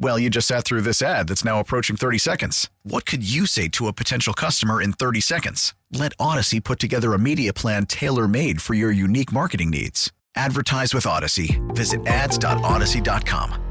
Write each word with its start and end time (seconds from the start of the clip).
Well, 0.00 0.16
you 0.18 0.30
just 0.30 0.46
sat 0.46 0.64
through 0.64 0.82
this 0.82 1.02
ad 1.02 1.26
that's 1.28 1.44
now 1.44 1.58
approaching 1.58 1.96
30 1.96 2.18
seconds. 2.18 2.70
What 2.84 3.04
could 3.04 3.28
you 3.28 3.46
say 3.46 3.66
to 3.70 3.88
a 3.88 3.92
potential 3.92 4.32
customer 4.32 4.80
in 4.80 4.92
30 4.92 5.20
seconds? 5.20 5.74
Let 5.92 6.12
Odyssey 6.20 6.60
put 6.60 6.78
together 6.78 7.14
a 7.14 7.18
media 7.18 7.52
plan 7.52 7.84
tailor 7.86 8.28
made 8.28 8.62
for 8.62 8.74
your 8.74 8.92
unique 8.92 9.32
marketing 9.32 9.70
needs. 9.70 10.12
Advertise 10.36 10.94
with 10.94 11.04
Odyssey. 11.04 11.60
Visit 11.70 12.06
ads.odyssey.com. 12.06 13.64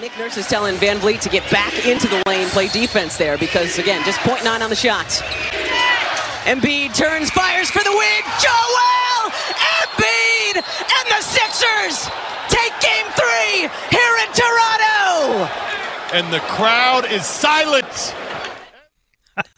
Nick 0.00 0.16
Nurse 0.16 0.36
is 0.38 0.46
telling 0.46 0.76
VanVleet 0.76 1.20
to 1.20 1.28
get 1.28 1.50
back 1.50 1.84
into 1.84 2.06
the 2.06 2.22
lane, 2.26 2.48
play 2.50 2.68
defense 2.68 3.18
there 3.18 3.36
because, 3.36 3.78
again, 3.78 4.02
just 4.04 4.20
0.9 4.20 4.60
on 4.62 4.70
the 4.70 4.76
shots. 4.76 5.20
Embiid 6.44 6.94
turns, 6.94 7.30
fires 7.30 7.68
for 7.68 7.82
the 7.82 7.90
win. 7.90 8.22
Joel 8.40 9.32
Embiid 9.82 10.56
and 10.56 11.06
the 11.10 11.20
Sixers 11.20 12.08
take 12.48 12.72
game 12.80 13.06
three 13.18 13.68
here 13.90 14.16
in 14.24 14.32
Toronto. 14.32 14.77
And 16.12 16.32
the 16.32 16.40
crowd 16.40 17.10
is 17.10 17.24
silent. 17.26 18.14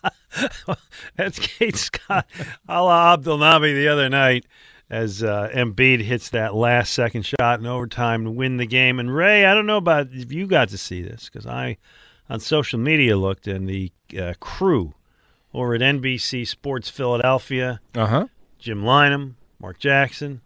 That's 1.17 1.39
Kate 1.39 1.77
Scott 1.77 2.27
Alaa 2.69 3.17
Abdelnaby 3.19 3.75
the 3.75 3.89
other 3.89 4.09
night 4.09 4.47
as 4.89 5.23
uh, 5.23 5.49
Embiid 5.55 6.01
hits 6.03 6.31
that 6.31 6.55
last 6.55 6.93
second 6.93 7.25
shot 7.25 7.61
in 7.61 7.67
overtime 7.67 8.25
to 8.25 8.31
win 8.31 8.57
the 8.57 8.67
game. 8.67 8.99
And 8.99 9.15
Ray, 9.15 9.45
I 9.45 9.55
don't 9.55 9.67
know 9.67 9.77
about 9.77 10.09
if 10.13 10.33
you 10.33 10.47
got 10.47 10.69
to 10.71 10.79
see 10.79 11.03
this 11.03 11.29
because 11.31 11.47
I 11.47 11.79
on 12.29 12.41
social 12.41 12.79
media 12.79 13.17
looked 13.17 13.47
and 13.47 13.69
the 13.69 13.93
uh, 14.19 14.35
crew 14.41 14.95
over 15.55 15.75
at 15.75 15.81
NBC 15.81 16.47
Sports 16.47 16.89
Philadelphia, 16.91 17.81
Uh 17.95 18.07
huh. 18.07 18.27
Jim 18.59 18.83
Lynam, 18.83 19.35
Marc 19.61 19.79
Jackson, 19.79 20.41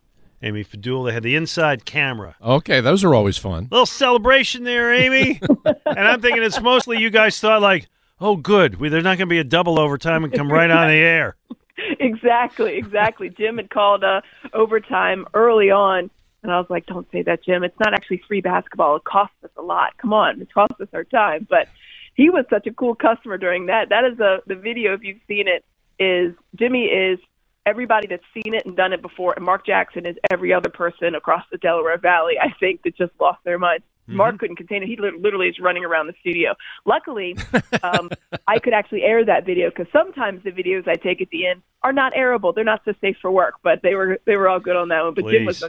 Amy 0.44 0.62
Fadool, 0.62 1.06
they 1.06 1.12
had 1.12 1.22
the 1.22 1.36
inside 1.36 1.86
camera. 1.86 2.36
Okay, 2.42 2.82
those 2.82 3.02
are 3.02 3.14
always 3.14 3.38
fun. 3.38 3.66
Little 3.70 3.86
celebration 3.86 4.62
there, 4.64 4.92
Amy. 4.92 5.40
and 5.64 5.98
I'm 6.06 6.20
thinking 6.20 6.42
it's 6.42 6.60
mostly 6.60 6.98
you 6.98 7.08
guys 7.08 7.40
thought 7.40 7.62
like, 7.62 7.88
oh, 8.20 8.36
good, 8.36 8.78
we, 8.78 8.90
there's 8.90 9.04
not 9.04 9.16
going 9.16 9.26
to 9.28 9.32
be 9.32 9.38
a 9.38 9.44
double 9.44 9.80
overtime 9.80 10.22
and 10.22 10.32
come 10.32 10.52
right 10.52 10.70
on 10.70 10.88
the 10.88 10.94
air. 10.96 11.36
exactly, 11.98 12.76
exactly. 12.76 13.30
Jim 13.30 13.56
had 13.56 13.70
called 13.70 14.04
uh, 14.04 14.20
overtime 14.52 15.24
early 15.32 15.70
on, 15.70 16.10
and 16.42 16.52
I 16.52 16.58
was 16.58 16.68
like, 16.68 16.84
"Don't 16.84 17.10
say 17.10 17.22
that, 17.22 17.42
Jim. 17.42 17.64
It's 17.64 17.78
not 17.80 17.94
actually 17.94 18.22
free 18.28 18.42
basketball. 18.42 18.96
It 18.96 19.04
costs 19.04 19.36
us 19.42 19.50
a 19.56 19.62
lot. 19.62 19.96
Come 19.96 20.12
on, 20.12 20.42
it 20.42 20.52
costs 20.52 20.78
us 20.78 20.88
our 20.92 21.04
time." 21.04 21.46
But 21.48 21.68
he 22.14 22.28
was 22.28 22.44
such 22.50 22.66
a 22.66 22.72
cool 22.72 22.94
customer 22.94 23.38
during 23.38 23.66
that. 23.66 23.88
That 23.88 24.04
is 24.04 24.20
a 24.20 24.40
the 24.46 24.54
video 24.54 24.92
if 24.92 25.02
you've 25.02 25.20
seen 25.26 25.48
it 25.48 25.64
is 25.98 26.34
Jimmy 26.54 26.84
is 26.84 27.18
everybody 27.66 28.06
that's 28.06 28.24
seen 28.34 28.54
it 28.54 28.66
and 28.66 28.76
done 28.76 28.92
it 28.92 29.02
before, 29.02 29.34
and 29.34 29.44
Marc 29.44 29.66
Jackson 29.66 30.06
is 30.06 30.16
every 30.30 30.52
other 30.52 30.68
person 30.68 31.14
across 31.14 31.44
the 31.50 31.58
Delaware 31.58 31.98
Valley. 31.98 32.34
I 32.40 32.52
think 32.58 32.82
that 32.82 32.96
just 32.96 33.12
lost 33.20 33.38
their 33.44 33.58
minds. 33.58 33.84
Mark 34.06 34.38
couldn't 34.38 34.56
contain 34.56 34.82
it. 34.82 34.86
He 34.86 34.96
literally 34.96 35.48
is 35.48 35.58
running 35.58 35.84
around 35.84 36.08
the 36.08 36.14
studio. 36.20 36.54
Luckily, 36.84 37.36
um, 37.82 38.10
I 38.46 38.58
could 38.58 38.74
actually 38.74 39.02
air 39.02 39.24
that 39.24 39.46
video 39.46 39.70
because 39.70 39.86
sometimes 39.92 40.42
the 40.44 40.50
videos 40.50 40.86
I 40.86 40.96
take 40.96 41.22
at 41.22 41.30
the 41.30 41.46
end 41.46 41.62
are 41.82 41.92
not 41.92 42.12
airable. 42.12 42.54
They're 42.54 42.64
not 42.64 42.82
so 42.84 42.92
safe 43.00 43.16
for 43.22 43.30
work, 43.30 43.54
but 43.62 43.80
they 43.82 43.94
were 43.94 44.18
they 44.26 44.36
were 44.36 44.48
all 44.48 44.60
good 44.60 44.76
on 44.76 44.88
that 44.88 45.04
one. 45.04 45.14
But 45.14 45.28
Jim 45.28 45.46
was 45.46 45.64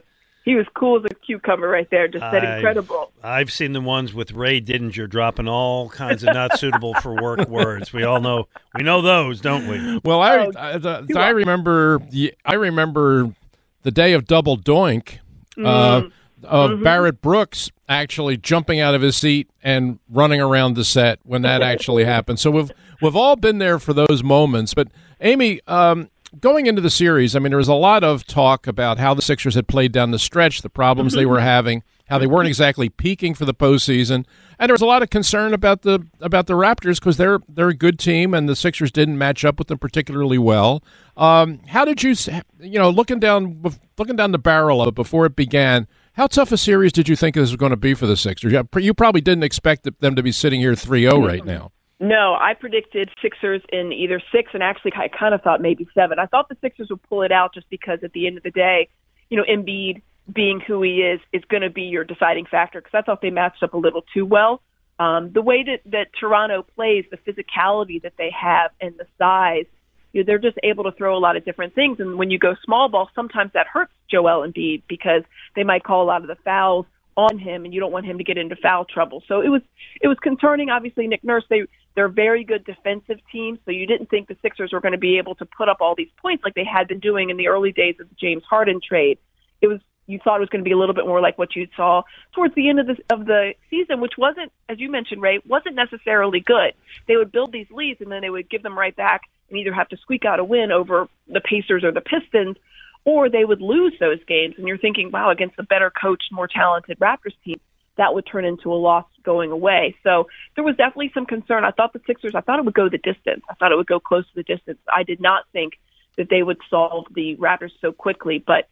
he 0.45 0.55
was 0.55 0.65
cool 0.75 0.97
as 0.99 1.03
a 1.05 1.13
cucumber 1.15 1.67
right 1.67 1.89
there. 1.89 2.07
Just 2.07 2.23
said 2.31 2.45
I've- 2.45 2.57
incredible. 2.57 3.11
I've 3.23 3.51
seen 3.51 3.73
the 3.73 3.81
ones 3.81 4.13
with 4.13 4.31
Ray 4.31 4.61
Didinger 4.61 5.09
dropping 5.09 5.47
all 5.47 5.89
kinds 5.89 6.23
of 6.23 6.33
not 6.33 6.57
suitable 6.59 6.93
for 7.01 7.13
work 7.15 7.49
words. 7.49 7.91
We 7.91 8.03
all 8.03 8.21
know 8.21 8.47
we 8.77 8.83
know 8.83 9.01
those, 9.01 9.41
don't 9.41 9.67
we? 9.67 9.99
Well, 10.05 10.21
I 10.21 10.37
Oh, 10.37 10.51
I, 10.57 10.77
the, 10.77 11.05
I 11.17 11.29
remember 11.29 11.99
the- 12.11 12.33
I 12.45 12.53
remember 12.53 13.33
the 13.81 13.91
day 13.91 14.13
of 14.13 14.25
double 14.25 14.57
doink 14.57 15.17
uh, 15.57 16.01
Mm. 16.01 16.11
of 16.43 16.71
Mm-hmm. 16.71 16.83
Barrett 16.83 17.21
Brooks 17.21 17.71
actually 17.89 18.37
jumping 18.37 18.79
out 18.79 18.93
of 18.95 19.01
his 19.01 19.15
seat 19.15 19.49
and 19.63 19.99
running 20.09 20.39
around 20.41 20.75
the 20.75 20.83
set 20.83 21.19
when 21.23 21.41
that 21.43 21.61
actually 21.63 22.03
happened. 22.15 22.39
So 22.39 22.51
we've 22.51 22.71
we've 23.01 23.15
all 23.15 23.35
been 23.35 23.57
there 23.57 23.79
for 23.79 23.93
those 23.93 24.23
moments. 24.23 24.73
But 24.73 24.89
Amy, 25.21 25.59
um, 25.67 26.09
going 26.39 26.65
into 26.65 26.81
the 26.81 26.89
series, 26.89 27.35
I 27.35 27.39
mean, 27.39 27.51
there 27.51 27.57
was 27.57 27.67
a 27.67 27.73
lot 27.73 28.03
of 28.03 28.25
talk 28.25 28.67
about 28.67 28.97
how 28.97 29.13
the 29.13 29.21
Sixers 29.21 29.55
had 29.55 29.67
played 29.67 29.91
down 29.91 30.11
the 30.11 30.19
stretch, 30.19 30.61
the 30.61 30.69
problems 30.69 31.13
they 31.13 31.25
were 31.25 31.39
having, 31.55 31.83
how 32.09 32.17
they 32.17 32.27
weren't 32.27 32.47
exactly 32.47 32.89
peaking 32.89 33.33
for 33.33 33.45
the 33.45 33.53
postseason, 33.53 34.25
and 34.59 34.69
there 34.69 34.73
was 34.73 34.81
a 34.81 34.85
lot 34.85 35.01
of 35.01 35.09
concern 35.09 35.53
about 35.53 35.81
the 35.81 36.05
about 36.21 36.47
the 36.47 36.53
Raptors 36.53 36.99
because 36.99 37.17
they're 37.17 37.39
they're 37.49 37.69
a 37.69 37.73
good 37.75 37.97
team 37.99 38.33
and 38.33 38.47
the 38.47 38.55
Sixers 38.55 38.91
didn't 38.91 39.17
match 39.17 39.43
up 39.43 39.57
with 39.59 39.67
them 39.69 39.77
particularly 39.79 40.37
well. 40.37 40.83
Um, 41.17 41.61
how 41.67 41.83
did 41.85 42.03
you, 42.03 42.13
you 42.59 42.77
know, 42.79 42.89
looking 42.89 43.19
down 43.19 43.63
looking 43.97 44.15
down 44.15 44.31
the 44.31 44.37
barrel 44.39 44.81
of 44.81 44.89
it 44.89 44.95
before 44.95 45.25
it 45.25 45.35
began? 45.35 45.87
How 46.13 46.27
tough 46.27 46.51
a 46.53 46.57
series 46.57 46.93
did 46.93 47.09
you 47.09 47.15
think 47.17 47.35
this 47.35 47.41
was 47.49 47.57
going 47.57 47.71
to 47.71 47.75
be 47.75 47.93
for 47.93 48.05
the 48.07 48.15
Sixers? 48.15 48.51
You- 48.53 48.67
You 48.79 48.93
probably 48.93 49.19
didn't 49.21 49.43
expect 49.43 49.87
them 49.99 50.15
to 50.15 50.23
be 50.23 50.31
sitting 50.31 50.61
here 50.61 50.71
3-0 50.73 51.25
right 51.27 51.43
now. 51.45 51.71
No, 51.99 52.35
I 52.39 52.53
predicted 52.59 53.09
Sixers 53.21 53.61
in 53.71 53.93
either 53.93 54.21
six, 54.31 54.51
and 54.53 54.61
actually 54.61 54.91
I 54.95 55.07
kind 55.07 55.33
of 55.33 55.41
thought 55.41 55.61
maybe 55.61 55.87
seven. 55.93 56.19
I 56.19 56.25
thought 56.25 56.49
the 56.49 56.57
Sixers 56.59 56.89
would 56.89 57.01
pull 57.03 57.21
it 57.21 57.31
out 57.31 57.53
just 57.53 57.69
because 57.69 57.99
at 58.03 58.11
the 58.11 58.27
end 58.27 58.37
of 58.37 58.43
the 58.43 58.51
day, 58.51 58.89
you 59.29 59.37
know, 59.37 59.43
Embiid 59.43 60.01
being 60.33 60.59
who 60.59 60.81
he 60.81 61.01
is 61.01 61.19
is 61.31 61.43
going 61.49 61.61
to 61.61 61.69
be 61.69 61.83
your 61.83 62.03
deciding 62.03 62.45
factor 62.45 62.81
because 62.81 62.97
I 62.97 63.01
thought 63.01 63.21
they 63.21 63.29
matched 63.29 63.63
up 63.63 63.73
a 63.73 63.77
little 63.77 64.03
too 64.13 64.25
well. 64.25 64.61
Um, 64.99 65.31
the 65.33 65.41
way 65.41 65.63
that, 65.63 65.91
that 65.91 66.07
Toronto 66.19 66.63
plays, 66.75 67.05
the 67.11 67.17
physicality 67.17 68.01
that 68.01 68.13
they 68.17 68.31
have, 68.31 68.71
and 68.81 68.95
the 68.97 69.05
size, 69.17 69.65
you 70.13 70.21
know, 70.21 70.25
they're 70.25 70.39
just 70.39 70.57
able 70.63 70.85
to 70.85 70.91
throw 70.91 71.17
a 71.17 71.19
lot 71.19 71.35
of 71.35 71.45
different 71.45 71.75
things. 71.75 71.99
And 71.99 72.17
when 72.17 72.31
you 72.31 72.39
go 72.39 72.55
small 72.63 72.89
ball, 72.89 73.09
sometimes 73.13 73.51
that 73.53 73.67
hurts 73.67 73.91
Joel 74.09 74.47
Embiid 74.47 74.83
because 74.87 75.23
they 75.55 75.63
might 75.63 75.83
call 75.83 76.03
a 76.03 76.07
lot 76.07 76.21
of 76.21 76.27
the 76.27 76.37
fouls 76.43 76.85
on 77.17 77.37
him, 77.39 77.65
and 77.65 77.73
you 77.73 77.79
don't 77.79 77.91
want 77.91 78.05
him 78.05 78.17
to 78.17 78.23
get 78.23 78.37
into 78.37 78.55
foul 78.55 78.85
trouble. 78.85 79.23
So 79.27 79.41
it 79.41 79.49
was 79.49 79.61
it 80.01 80.07
was 80.07 80.17
concerning. 80.21 80.69
Obviously, 80.69 81.07
Nick 81.07 81.23
Nurse 81.23 81.43
they 81.49 81.63
they're 81.95 82.05
a 82.05 82.11
very 82.11 82.43
good 82.43 82.65
defensive 82.65 83.19
team, 83.31 83.57
so 83.65 83.71
you 83.71 83.87
didn't 83.87 84.09
think 84.09 84.27
the 84.27 84.37
Sixers 84.41 84.73
were 84.73 84.81
going 84.81 84.91
to 84.91 84.97
be 84.97 85.17
able 85.17 85.35
to 85.35 85.45
put 85.45 85.69
up 85.69 85.77
all 85.79 85.95
these 85.95 86.11
points 86.21 86.43
like 86.43 86.53
they 86.53 86.65
had 86.65 86.87
been 86.87 86.99
doing 86.99 87.29
in 87.29 87.37
the 87.37 87.47
early 87.47 87.71
days 87.71 87.95
of 87.99 88.09
the 88.09 88.15
James 88.15 88.43
Harden 88.43 88.81
trade. 88.85 89.17
It 89.61 89.67
was 89.67 89.79
you 90.07 90.19
thought 90.23 90.37
it 90.37 90.41
was 90.41 90.49
going 90.49 90.63
to 90.63 90.67
be 90.67 90.73
a 90.73 90.77
little 90.77 90.93
bit 90.93 91.05
more 91.05 91.19
like 91.19 91.37
what 91.37 91.55
you 91.55 91.67
saw 91.75 92.03
towards 92.33 92.53
the 92.55 92.69
end 92.69 92.79
of 92.79 92.87
the 92.87 92.97
of 93.09 93.25
the 93.25 93.53
season, 93.69 94.01
which 94.01 94.13
wasn't, 94.17 94.51
as 94.69 94.79
you 94.79 94.91
mentioned, 94.91 95.21
Ray, 95.21 95.39
wasn't 95.47 95.75
necessarily 95.75 96.39
good. 96.39 96.73
They 97.07 97.15
would 97.15 97.31
build 97.31 97.51
these 97.51 97.69
leads 97.71 98.01
and 98.01 98.11
then 98.11 98.21
they 98.21 98.29
would 98.29 98.49
give 98.49 98.61
them 98.61 98.77
right 98.77 98.95
back 98.95 99.21
and 99.49 99.57
either 99.57 99.73
have 99.73 99.89
to 99.89 99.97
squeak 99.97 100.25
out 100.25 100.39
a 100.39 100.43
win 100.43 100.71
over 100.71 101.07
the 101.27 101.41
Pacers 101.41 101.83
or 101.83 101.91
the 101.91 102.01
Pistons, 102.01 102.57
or 103.03 103.29
they 103.29 103.45
would 103.45 103.61
lose 103.61 103.93
those 103.99 104.23
games. 104.25 104.55
And 104.57 104.67
you're 104.67 104.77
thinking, 104.77 105.11
wow, 105.11 105.29
against 105.29 105.59
a 105.59 105.63
better 105.63 105.91
coached, 105.91 106.31
more 106.31 106.47
talented 106.47 106.99
Raptors 106.99 107.35
team, 107.43 107.59
that 107.97 108.13
would 108.13 108.25
turn 108.25 108.45
into 108.45 108.71
a 108.71 108.75
loss 108.75 109.05
going 109.23 109.51
away. 109.51 109.95
So 110.03 110.27
there 110.55 110.63
was 110.63 110.75
definitely 110.75 111.11
some 111.13 111.25
concern. 111.25 111.63
I 111.63 111.71
thought 111.71 111.93
the 111.93 112.01
Sixers, 112.05 112.35
I 112.35 112.41
thought 112.41 112.59
it 112.59 112.65
would 112.65 112.73
go 112.73 112.89
the 112.89 112.97
distance. 112.97 113.43
I 113.49 113.53
thought 113.55 113.71
it 113.71 113.75
would 113.75 113.87
go 113.87 113.99
close 113.99 114.25
to 114.27 114.35
the 114.35 114.43
distance. 114.43 114.79
I 114.93 115.03
did 115.03 115.19
not 115.19 115.43
think 115.51 115.73
that 116.17 116.29
they 116.29 116.43
would 116.43 116.57
solve 116.69 117.05
the 117.13 117.35
Raptors 117.37 117.71
so 117.81 117.91
quickly, 117.91 118.43
but 118.45 118.69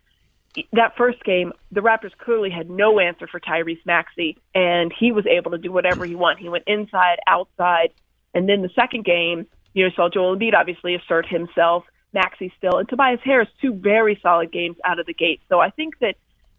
that 0.72 0.96
first 0.96 1.24
game, 1.24 1.52
the 1.72 1.82
Raptors 1.82 2.16
clearly 2.18 2.50
had 2.50 2.70
no 2.70 3.00
answer 3.00 3.28
for 3.28 3.40
Tyrese 3.40 3.86
Maxey, 3.86 4.38
and 4.54 4.94
he 4.98 5.12
was 5.12 5.26
able 5.26 5.52
to 5.52 5.58
do 5.58 5.72
whatever 5.72 6.06
he 6.06 6.16
wanted. 6.16 6.40
He 6.40 6.50
went 6.50 6.66
inside, 6.68 7.18
outside, 7.28 7.90
and 8.34 8.48
then 8.48 8.62
the 8.62 8.70
second 8.76 9.04
game, 9.04 9.48
you 9.74 9.84
know, 9.84 9.92
saw 9.96 10.10
Joel 10.10 10.38
Embiid 10.38 10.54
obviously 10.54 10.96
assert 10.96 11.28
himself, 11.28 11.86
Maxey 12.14 12.54
still, 12.58 12.78
and 12.78 12.88
Tobias 12.88 13.20
Harris, 13.24 13.50
two 13.62 13.74
very 13.74 14.20
solid 14.22 14.52
games 14.52 14.78
out 14.86 15.00
of 15.00 15.08
the 15.08 15.14
gate. 15.14 15.42
So 15.50 15.60
I 15.60 15.72
think 15.72 15.98
that 16.00 16.16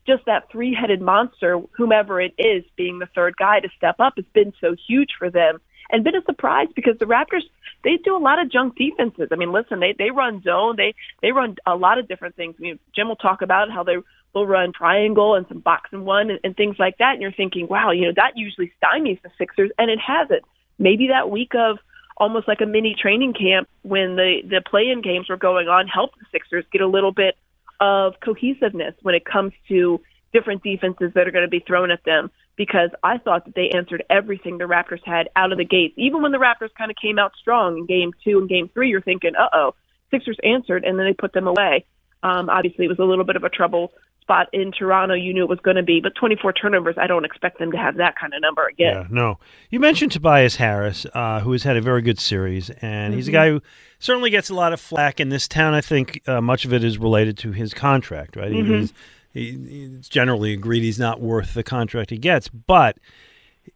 just 0.07 0.25
that 0.27 0.51
three-headed 0.51 1.01
monster, 1.01 1.61
whomever 1.77 2.21
it 2.21 2.35
is, 2.39 2.65
being 2.77 2.99
the 2.99 3.09
third 3.15 3.37
guy 3.37 3.61
to 3.61 3.69
step 3.77 3.97
up, 3.99 4.15
has 4.17 4.25
been 4.35 4.53
so 4.61 4.75
huge 4.87 5.11
for 5.19 5.31
them, 5.31 5.61
and 5.91 6.05
been 6.05 6.17
a 6.17 6.25
surprise 6.25 6.69
because 6.75 6.99
the 6.99 7.07
Raptors 7.07 7.43
they 7.85 7.99
do 8.03 8.17
a 8.17 8.19
lot 8.19 8.41
of 8.41 8.51
junk 8.51 8.77
defenses. 8.77 9.29
I 9.31 9.37
mean, 9.37 9.53
listen, 9.53 9.81
they 9.81 9.95
they 9.97 10.11
run 10.11 10.43
zone, 10.43 10.77
they 10.77 10.95
they 11.23 11.33
run 11.33 11.57
a 11.67 11.77
lot 11.77 11.99
of 11.99 12.09
different 12.09 12.35
things. 12.35 12.57
I 12.59 12.63
mean, 12.63 12.79
Jim 12.95 13.09
will 13.09 13.17
talk 13.17 13.43
about 13.43 13.71
how 13.71 13.83
they 13.85 13.97
they'll 14.33 14.47
run 14.47 14.73
triangle 14.73 15.35
and 15.35 15.47
some 15.49 15.61
box 15.61 15.91
and 15.93 16.05
one 16.05 16.31
and, 16.31 16.41
and 16.43 16.57
things 16.57 16.77
like 16.79 16.99
that. 16.99 17.13
And 17.13 17.23
you're 17.23 17.33
thinking, 17.33 17.69
wow, 17.69 17.91
you 17.93 18.07
know, 18.07 18.13
that 18.17 18.33
usually 18.37 18.73
stymies 18.83 19.21
the 19.23 19.31
Sixers, 19.39 19.71
and 19.79 19.91
it 19.91 19.99
hasn't. 20.05 20.43
Maybe 20.79 21.09
that 21.09 21.31
week 21.31 21.55
of 21.55 21.79
almost 22.17 22.49
like 22.49 22.61
a 22.61 22.67
mini 22.67 22.97
training 23.01 23.35
camp 23.35 23.69
when 23.83 24.17
the 24.17 24.41
the 24.49 24.63
play-in 24.69 25.03
games 25.03 25.29
were 25.29 25.37
going 25.37 25.69
on 25.69 25.87
helped 25.87 26.19
the 26.19 26.27
Sixers 26.33 26.65
get 26.73 26.81
a 26.81 26.87
little 26.87 27.13
bit 27.13 27.37
of 27.81 28.15
cohesiveness 28.21 28.95
when 29.03 29.15
it 29.15 29.25
comes 29.25 29.53
to 29.69 30.01
different 30.33 30.63
defenses 30.63 31.13
that 31.15 31.29
are 31.29 31.31
going 31.31 31.45
to 31.45 31.51
be 31.51 31.61
thrown 31.61 31.91
at 31.91 32.05
them 32.05 32.31
because 32.57 32.91
I 33.03 33.19
thought 33.19 33.45
that 33.47 33.55
they 33.55 33.71
answered 33.71 34.05
everything 34.11 34.59
the 34.59 34.65
Raptors 34.65 35.05
had 35.05 35.29
out 35.35 35.53
of 35.53 35.59
the 35.59 35.65
gates. 35.65 35.95
Even 35.97 36.23
when 36.23 36.33
the 36.33 36.39
Raptors 36.39 36.75
kind 36.77 36.91
of 36.91 36.97
came 37.01 37.19
out 37.19 37.33
strong 37.41 37.79
in 37.79 37.87
game 37.87 38.13
two 38.25 38.39
and 38.39 38.49
game 38.49 38.69
three, 38.73 38.91
you're 38.91 39.01
thinking, 39.01 39.33
uh 39.37 39.49
oh, 39.53 39.75
Sixers 40.11 40.39
answered, 40.45 40.85
and 40.85 40.99
then 40.99 41.07
they 41.07 41.13
put 41.15 41.33
them 41.33 41.47
away. 41.47 41.85
Um, 42.23 42.49
obviously, 42.49 42.85
it 42.85 42.89
was 42.89 42.99
a 42.99 43.05
little 43.05 43.25
bit 43.25 43.37
of 43.37 43.45
a 43.45 43.49
trouble 43.49 43.93
spot 44.25 44.49
in 44.53 44.73
Toronto. 44.73 45.15
You 45.15 45.35
knew 45.35 45.43
it 45.43 45.49
was 45.49 45.61
going 45.61 45.77
to 45.77 45.83
be, 45.83 46.01
but 46.01 46.15
24 46.19 46.55
turnovers, 46.55 46.97
I 46.99 47.07
don't 47.07 47.25
expect 47.27 47.59
them 47.59 47.71
to 47.73 47.79
have 47.79 47.97
that 47.99 48.15
kind 48.19 48.33
of 48.33 48.41
number 48.41 48.67
again. 48.67 48.95
Yeah, 48.97 49.07
no. 49.11 49.39
You 49.71 49.81
mentioned 49.81 50.13
Tobias 50.13 50.57
Harris, 50.57 51.07
uh, 51.15 51.41
who 51.41 51.53
has 51.53 51.63
had 51.63 51.77
a 51.77 51.83
very 51.83 52.01
good 52.01 52.19
series, 52.19 52.71
and 52.71 53.13
mm-hmm. 53.13 53.17
he's 53.17 53.29
a 53.29 53.31
Mm-hmm. 53.31 53.35
guy 53.35 53.49
who 53.51 53.63
certainly 53.99 54.31
gets 54.31 54.49
a 54.49 54.55
lot 54.55 54.73
of 54.73 54.81
flack 54.81 55.21
in 55.21 55.29
this 55.29 55.47
town. 55.47 55.75
I 55.75 55.81
think 55.83 56.23
uh, 56.27 56.41
much 56.41 56.65
of 56.65 56.73
it 56.73 56.83
is 56.83 56.99
related 56.99 57.37
to 57.39 57.53
his 57.53 57.75
contract, 57.75 58.37
right? 58.37 58.53
Mhm. 58.53 58.81
He's, 58.81 58.93
he, 59.33 59.95
it's 59.99 60.09
generally 60.09 60.53
agreed 60.53 60.83
he's 60.83 60.99
not 60.99 61.21
worth 61.21 61.55
the 61.55 61.63
contract 61.63 62.11
he 62.11 62.19
gets, 62.19 62.49
but 62.49 62.97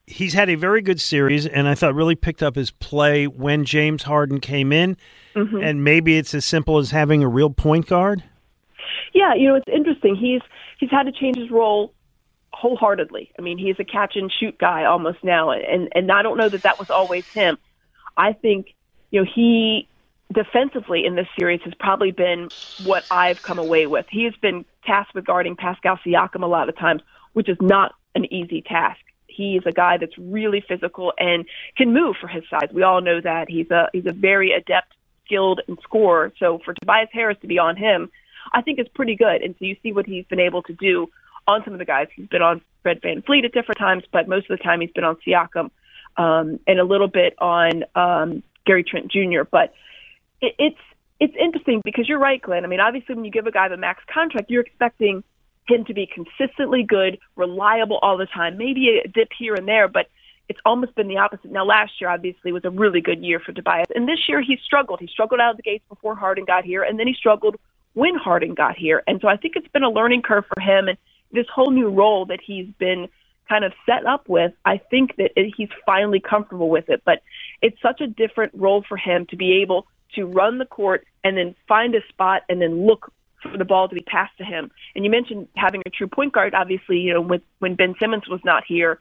he's 0.07 0.33
had 0.35 0.49
a 0.49 0.55
very 0.55 0.81
good 0.81 1.01
series, 1.01 1.47
and 1.47 1.69
I 1.69 1.75
thought 1.75 1.95
really 1.95 2.15
picked 2.15 2.43
up 2.43 2.57
his 2.57 2.71
play 2.71 3.27
when 3.27 3.65
James 3.65 4.05
Harden 4.05 4.41
came 4.41 4.73
in. 4.73 4.97
Mhm. 5.35 5.63
And 5.63 5.85
maybe 5.85 6.17
it's 6.17 6.35
as 6.35 6.45
simple 6.45 6.79
as 6.79 6.91
having 6.91 7.23
a 7.23 7.29
real 7.29 7.51
point 7.51 7.87
guard. 7.87 8.23
Yeah, 9.15 9.35
you 9.35 9.49
know, 9.49 9.55
it's 9.57 9.69
interesting. 9.73 10.17
He's 10.17 10.43
he's 10.79 10.91
had 10.91 11.05
to 11.05 11.13
change 11.13 11.39
his 11.39 11.51
role 11.51 11.95
wholeheartedly. 12.53 13.33
I 13.39 13.43
mean, 13.43 13.59
he's 13.59 13.77
a 13.79 13.85
catch 13.85 14.17
and 14.17 14.33
shoot 14.33 14.59
guy 14.59 14.85
almost 14.85 15.19
now, 15.23 15.51
and 15.51 15.89
and 15.95 16.11
I 16.11 16.23
don't 16.23 16.37
know 16.39 16.49
that 16.49 16.63
that 16.65 16.79
was 16.79 16.89
always 16.91 17.25
him. 17.33 17.59
I 18.17 18.33
think 18.33 18.75
you 19.11 19.23
know 19.23 19.31
he 19.35 19.89
defensively 20.33 21.05
in 21.07 21.15
this 21.15 21.27
series 21.39 21.61
has 21.65 21.75
probably 21.79 22.11
been 22.11 22.51
what 22.77 23.05
I've 23.11 23.43
come 23.43 23.59
away 23.59 23.87
with. 23.87 24.07
He 24.11 24.25
has 24.25 24.35
been 24.41 24.65
tasked 24.85 25.15
with 25.15 25.27
guarding 25.27 25.57
Pascal 25.57 25.99
Siakam 26.05 26.43
a 26.43 26.47
lot 26.47 26.69
of 26.69 26.77
times, 26.77 27.03
which 27.33 27.49
is 27.49 27.57
not 27.61 27.93
an 28.15 28.33
easy 28.33 28.63
task. 28.63 29.01
He's 29.27 29.63
a 29.67 29.73
guy 29.73 29.99
that's 29.99 30.17
really 30.19 30.63
physical 30.67 31.13
and 31.19 31.45
can 31.77 31.93
move 31.93 32.17
for 32.21 32.27
his 32.29 32.43
size. 32.51 32.69
We 32.73 32.83
all 32.83 33.01
know 33.01 33.21
that 33.21 33.49
he's 33.49 33.71
a 33.71 33.89
he's 33.93 34.07
a 34.07 34.13
very 34.13 34.53
adept, 34.53 34.95
skilled, 35.25 35.61
and 35.69 35.79
scorer. 35.83 36.33
So 36.39 36.59
for 36.65 36.75
Tobias 36.75 37.09
Harris 37.13 37.39
to 37.43 37.47
be 37.47 37.59
on 37.59 37.77
him, 37.77 38.11
I 38.53 38.63
think 38.63 38.79
is 38.79 38.89
pretty 38.95 39.17
good. 39.17 39.43
And 39.43 39.55
so 39.59 39.65
you 39.65 39.77
see 39.83 39.93
what 39.93 40.07
he's 40.07 40.25
been 40.27 40.41
able 40.41 40.63
to 40.65 40.73
do 40.73 41.09
on 41.47 41.65
some 41.65 41.73
of 41.73 41.79
the 41.79 41.85
guys. 41.85 42.09
He's 42.15 42.29
been 42.29 42.43
on 42.43 42.61
Fred 42.83 43.01
VanVleet 43.01 43.45
at 43.45 43.53
different 43.53 43.79
times, 43.79 44.05
but 44.13 44.29
most 44.29 44.51
of 44.51 44.59
the 44.59 44.63
time 44.63 44.81
he's 44.81 44.91
been 44.93 45.05
on 45.05 45.17
Siakam 45.27 45.71
um, 46.17 46.61
and 46.67 46.79
a 46.79 46.85
little 46.85 47.09
bit 47.09 47.35
on 47.39 47.85
um, 47.95 48.43
Gary 48.67 48.85
Trent 48.85 49.11
Jr. 49.11 49.43
But 49.51 49.73
it, 50.41 50.55
it's 50.59 50.79
it's 51.21 51.35
interesting 51.41 51.81
because 51.85 52.09
you're 52.09 52.19
right, 52.21 52.41
Glenn. 52.41 52.65
I 52.65 52.69
mean, 52.69 52.81
obviously, 52.81 53.15
when 53.15 53.25
you 53.25 53.31
give 53.31 53.47
a 53.47 53.51
guy 53.51 53.69
the 53.69 53.77
max 53.77 54.03
contract, 54.13 54.51
you're 54.51 54.63
expecting 54.63 55.25
him 55.67 55.85
to 55.87 55.95
be 55.95 56.07
consistently 56.07 56.83
good, 56.83 57.19
reliable 57.37 57.99
all 58.03 58.17
the 58.17 58.27
time. 58.27 58.57
Maybe 58.57 59.01
a 59.05 59.09
dip 59.09 59.29
here 59.37 59.55
and 59.55 59.67
there, 59.67 59.89
but 59.89 60.07
it's 60.49 60.61
almost 60.65 60.95
been 60.95 61.09
the 61.09 61.19
opposite. 61.19 61.51
Now, 61.51 61.65
last 61.65 61.93
year 62.01 62.09
obviously 62.09 62.53
was 62.53 62.65
a 62.65 62.71
really 62.71 63.01
good 63.01 63.23
year 63.23 63.41
for 63.41 63.53
Tobias, 63.53 63.89
and 63.95 64.09
this 64.09 64.29
year 64.29 64.41
he 64.41 64.59
struggled. 64.65 65.01
He 65.01 65.09
struggled 65.09 65.41
out 65.41 65.53
of 65.53 65.57
the 65.57 65.63
gates 65.63 65.85
before 65.89 66.15
Harden 66.15 66.45
got 66.45 66.65
here, 66.65 66.83
and 66.83 66.99
then 66.99 67.07
he 67.07 67.15
struggled 67.15 67.57
when 67.99 68.15
Harden 68.15 68.55
got 68.55 68.77
here. 68.77 69.03
And 69.09 69.21
so 69.21 69.27
I 69.27 69.37
think 69.37 69.57
it's 69.57 69.67
been 69.69 69.83
a 69.83 69.91
learning 69.91 70.23
curve 70.23 70.45
for 70.55 70.61
him, 70.61 70.87
and 70.87 70.97
this 71.33 71.47
whole 71.53 71.73
new 71.73 71.89
role 71.89 72.27
that 72.27 72.39
he's 72.41 72.69
been 72.79 73.09
kind 73.49 73.65
of 73.65 73.73
set 73.87 74.07
up 74.07 74.29
with, 74.29 74.53
I 74.65 74.77
think 74.79 75.17
that 75.17 75.33
it, 75.35 75.53
he's 75.57 75.71
finally 75.85 76.21
comfortable 76.21 76.69
with 76.69 76.89
it. 76.91 77.03
But 77.05 77.23
it's 77.61 77.81
such 77.83 78.01
a 78.01 78.07
different 78.07 78.53
role 78.55 78.85
for 78.89 78.97
him 78.97 79.27
to 79.31 79.37
be 79.37 79.63
able 79.63 79.89
to 80.15 80.27
run 80.27 80.59
the 80.59 80.65
court 80.65 81.07
and 81.25 81.37
then 81.37 81.57
find 81.67 81.95
a 81.97 82.07
spot 82.09 82.43
and 82.49 82.63
then 82.63 82.87
look 82.87 83.13
for 83.43 83.59
the 83.59 83.65
ball 83.65 83.89
to 83.89 83.95
be 83.97 84.03
passed 84.03 84.37
to 84.39 84.45
him. 84.45 84.71
And 84.95 85.05
you 85.05 85.11
mentioned 85.11 85.49
having 85.57 85.83
a 85.85 85.91
true 85.91 86.07
point 86.07 86.33
guard. 86.33 86.55
Obviously, 86.55 86.99
you 86.99 87.13
know, 87.13 87.21
with, 87.21 87.43
when 87.59 87.75
Ben 87.75 87.95
Simmons 87.99 88.29
was 88.29 88.41
not 88.45 88.63
here, 88.65 89.01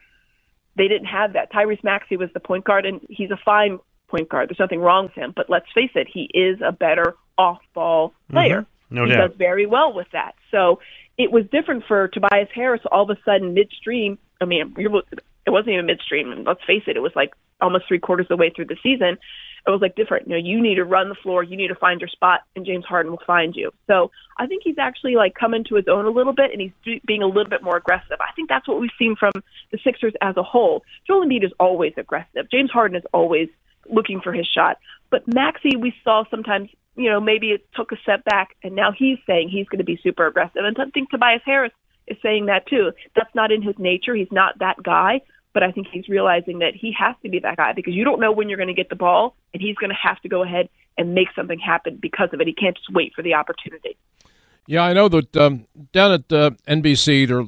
they 0.76 0.88
didn't 0.88 1.06
have 1.06 1.34
that. 1.34 1.52
Tyrese 1.52 1.84
Maxey 1.84 2.16
was 2.16 2.30
the 2.34 2.40
point 2.40 2.64
guard, 2.64 2.84
and 2.84 3.00
he's 3.08 3.30
a 3.30 3.38
fine 3.44 3.78
point 4.08 4.28
guard. 4.28 4.48
There's 4.48 4.58
nothing 4.58 4.80
wrong 4.80 5.04
with 5.04 5.14
him. 5.14 5.32
But 5.36 5.48
let's 5.48 5.70
face 5.72 5.92
it, 5.94 6.08
he 6.12 6.28
is 6.34 6.58
a 6.64 6.72
better 6.72 7.14
off-ball 7.36 8.12
player. 8.30 8.62
Mhm. 8.62 8.66
No 8.90 9.04
he 9.04 9.12
doubt. 9.12 9.30
does 9.30 9.36
very 9.38 9.66
well 9.66 9.92
with 9.92 10.08
that. 10.12 10.34
So 10.50 10.80
it 11.16 11.30
was 11.32 11.44
different 11.50 11.84
for 11.86 12.08
Tobias 12.08 12.48
Harris. 12.54 12.82
All 12.90 13.10
of 13.10 13.10
a 13.10 13.20
sudden, 13.24 13.54
midstream. 13.54 14.18
I 14.40 14.44
mean, 14.44 14.74
it 14.78 15.50
wasn't 15.50 15.70
even 15.70 15.86
midstream. 15.86 16.32
And 16.32 16.44
let's 16.44 16.64
face 16.66 16.84
it, 16.86 16.96
it 16.96 17.00
was 17.00 17.12
like 17.16 17.32
almost 17.60 17.86
three 17.88 17.98
quarters 17.98 18.26
of 18.26 18.28
the 18.28 18.36
way 18.36 18.50
through 18.54 18.66
the 18.66 18.76
season. 18.82 19.18
It 19.66 19.70
was 19.70 19.82
like 19.82 19.96
different. 19.96 20.28
You 20.28 20.34
know, 20.34 20.38
you 20.38 20.62
need 20.62 20.76
to 20.76 20.84
run 20.84 21.08
the 21.08 21.14
floor, 21.16 21.42
you 21.42 21.56
need 21.56 21.68
to 21.68 21.74
find 21.74 22.00
your 22.00 22.08
spot, 22.08 22.40
and 22.56 22.64
James 22.64 22.86
Harden 22.86 23.10
will 23.10 23.22
find 23.26 23.54
you. 23.54 23.70
So 23.86 24.10
I 24.38 24.46
think 24.46 24.62
he's 24.64 24.78
actually 24.78 25.16
like 25.16 25.34
coming 25.34 25.64
to 25.64 25.74
his 25.74 25.86
own 25.88 26.06
a 26.06 26.10
little 26.10 26.32
bit, 26.32 26.52
and 26.52 26.60
he's 26.60 26.70
do- 26.84 27.00
being 27.06 27.22
a 27.22 27.26
little 27.26 27.50
bit 27.50 27.62
more 27.62 27.76
aggressive. 27.76 28.18
I 28.20 28.32
think 28.34 28.48
that's 28.48 28.66
what 28.66 28.80
we've 28.80 28.90
seen 28.98 29.16
from 29.16 29.32
the 29.70 29.78
Sixers 29.84 30.14
as 30.22 30.36
a 30.36 30.42
whole. 30.42 30.84
Joel 31.06 31.26
Embiid 31.26 31.44
is 31.44 31.52
always 31.58 31.92
aggressive. 31.96 32.48
James 32.50 32.70
Harden 32.70 32.96
is 32.96 33.04
always 33.12 33.48
looking 33.90 34.20
for 34.20 34.32
his 34.32 34.46
shot. 34.46 34.78
But 35.10 35.26
Maxey, 35.26 35.76
we 35.76 35.92
saw 36.04 36.24
sometimes, 36.30 36.70
you 36.98 37.08
know, 37.08 37.20
maybe 37.20 37.52
it 37.52 37.66
took 37.74 37.92
a 37.92 37.96
step 38.02 38.24
back, 38.24 38.56
and 38.62 38.74
now 38.74 38.90
he's 38.90 39.18
saying 39.26 39.48
he's 39.48 39.68
going 39.68 39.78
to 39.78 39.84
be 39.84 40.00
super 40.02 40.26
aggressive. 40.26 40.64
And 40.64 40.76
I 40.78 40.86
think 40.86 41.10
Tobias 41.10 41.42
Harris 41.46 41.72
is 42.08 42.16
saying 42.22 42.46
that 42.46 42.66
too. 42.66 42.90
That's 43.14 43.32
not 43.34 43.52
in 43.52 43.62
his 43.62 43.76
nature. 43.78 44.14
He's 44.14 44.32
not 44.32 44.58
that 44.58 44.82
guy. 44.82 45.22
But 45.54 45.62
I 45.62 45.72
think 45.72 45.86
he's 45.90 46.08
realizing 46.08 46.58
that 46.58 46.74
he 46.74 46.94
has 46.98 47.16
to 47.22 47.30
be 47.30 47.38
that 47.40 47.56
guy 47.56 47.72
because 47.72 47.94
you 47.94 48.04
don't 48.04 48.20
know 48.20 48.32
when 48.32 48.48
you're 48.48 48.58
going 48.58 48.68
to 48.68 48.74
get 48.74 48.90
the 48.90 48.96
ball, 48.96 49.34
and 49.54 49.62
he's 49.62 49.76
going 49.76 49.90
to 49.90 49.96
have 49.96 50.20
to 50.20 50.28
go 50.28 50.42
ahead 50.42 50.68
and 50.98 51.14
make 51.14 51.28
something 51.34 51.58
happen 51.58 51.98
because 52.00 52.28
of 52.32 52.40
it. 52.40 52.46
He 52.46 52.52
can't 52.52 52.76
just 52.76 52.92
wait 52.92 53.12
for 53.14 53.22
the 53.22 53.34
opportunity. 53.34 53.96
Yeah, 54.66 54.82
I 54.82 54.92
know 54.92 55.08
that 55.08 55.36
um, 55.36 55.64
down 55.92 56.12
at 56.12 56.32
uh, 56.32 56.50
NBC, 56.68 57.26
there 57.26 57.44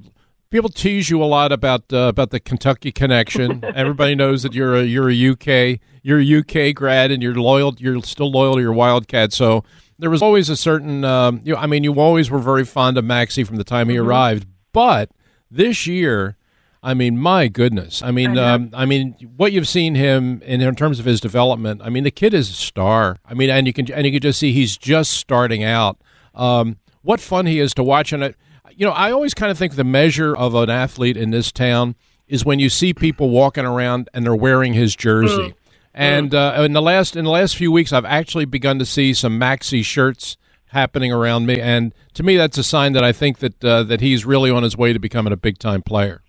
people 0.51 0.69
tease 0.69 1.09
you 1.11 1.23
a 1.23 1.27
lot 1.27 1.53
about 1.53 1.93
uh, 1.93 2.09
about 2.09 2.31
the 2.31 2.41
Kentucky 2.41 2.93
connection. 2.93 3.65
Everybody 3.75 4.15
knows 4.15 4.43
that 4.43 4.53
you're 4.53 4.77
a 4.77 4.83
you're 4.85 5.11
a 5.11 5.31
UK 5.31 5.81
you're 6.03 6.21
a 6.21 6.39
UK 6.71 6.75
grad 6.75 7.11
and 7.11 7.23
you're 7.23 7.35
loyal. 7.35 7.75
You're 7.79 8.03
still 8.03 8.31
loyal 8.31 8.55
to 8.55 8.61
your 8.61 8.73
Wildcat. 8.73 9.33
So 9.33 9.65
there 9.99 10.11
was 10.11 10.23
always 10.23 10.49
a 10.49 10.57
certain. 10.57 11.05
Um, 11.05 11.41
you 11.45 11.55
know, 11.55 11.61
I 11.61 11.67
mean, 11.67 11.85
you 11.85 11.99
always 12.01 12.31
were 12.31 12.39
very 12.39 12.65
fond 12.65 12.99
of 12.99 13.05
Maxey 13.05 13.45
from 13.45 13.57
the 13.57 13.65
time 13.65 13.89
he 13.89 13.97
Mhm. 13.97 14.05
arrived, 14.07 14.47
but 14.73 15.11
this 15.51 15.87
year. 15.87 16.37
I 16.83 16.95
mean, 16.95 17.19
my 17.19 17.49
goodness. 17.49 18.01
I 18.03 18.11
mean, 18.11 18.39
I 18.39 18.55
um, 18.55 18.71
I 18.73 18.87
mean, 18.87 19.15
what 19.37 19.53
you've 19.53 19.69
seen 19.69 19.97
him 19.97 20.41
in, 20.47 20.63
in 20.63 20.75
terms 20.75 20.99
of 20.99 21.05
his 21.05 21.21
development. 21.21 21.83
I 21.85 21.91
mean, 21.91 22.05
the 22.05 22.11
kid 22.11 22.33
is 22.33 22.49
a 22.49 22.55
star. 22.55 23.19
I 23.27 23.35
mean, 23.35 23.51
and 23.51 23.67
you 23.67 23.75
can 23.75 23.93
and 23.93 24.07
you 24.07 24.13
can 24.13 24.23
just 24.23 24.39
see 24.39 24.53
he's 24.53 24.79
just 24.79 25.11
starting 25.11 25.63
out. 25.63 25.99
Um, 26.35 26.79
what 27.03 27.21
fun 27.21 27.45
he 27.45 27.61
is 27.61 27.75
to 27.75 27.83
watch! 27.85 28.15
And 28.15 28.23
it, 28.23 28.35
you 28.81 28.87
know, 28.87 28.93
I 28.93 29.13
always 29.13 29.35
kind 29.35 29.53
of 29.53 29.59
think 29.59 29.75
the 29.75 29.85
measure 29.85 30.35
of 30.35 30.55
an 30.55 30.71
athlete 30.71 31.19
in 31.19 31.33
this 31.33 31.53
town 31.53 31.97
is 32.29 32.47
when 32.47 32.59
you 32.59 32.71
see 32.71 32.95
people 32.95 33.29
walking 33.29 33.67
around 33.67 34.09
and 34.15 34.25
they're 34.25 34.35
wearing 34.35 34.73
his 34.73 34.97
jersey. 34.97 35.55
And 35.93 36.35
uh, 36.35 36.63
in 36.65 36.73
the 36.73 36.81
last 36.81 37.15
in 37.15 37.27
the 37.27 37.31
last 37.31 37.57
few 37.57 37.71
weeks, 37.71 37.93
I've 37.93 38.07
actually 38.07 38.47
begun 38.47 38.79
to 38.79 38.87
see 38.87 39.13
some 39.13 39.39
Maxey 39.39 39.83
shirts 39.83 40.39
happening 40.69 41.13
around 41.13 41.45
me, 41.45 41.61
and 41.61 41.93
to 42.15 42.23
me, 42.23 42.39
that's 42.39 42.57
a 42.57 42.63
sign 42.63 42.93
that 42.95 43.05
I 43.05 43.13
think 43.13 43.41
that 43.41 43.63
uh, 43.63 43.83
that 43.83 44.01
he's 44.01 44.25
really 44.25 44.51
on 44.51 44.63
his 44.63 44.79
way 44.79 44.95
to 44.95 44.99
becoming 44.99 45.33
a 45.33 45.37
big 45.37 45.59
time 45.59 45.83
player. 45.83 46.23